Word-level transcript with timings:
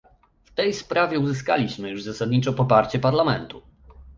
W 0.45 0.51
tej 0.53 0.73
sprawie 0.73 1.19
uzyskaliśmy 1.19 1.89
już 1.89 2.03
zasadniczo 2.03 2.53
poparcie 2.53 2.99
Parlamentu 2.99 3.61